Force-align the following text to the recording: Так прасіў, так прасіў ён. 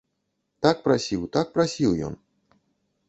Так 0.65 0.77
прасіў, 0.87 1.21
так 1.35 1.53
прасіў 1.59 1.91
ён. 2.09 2.13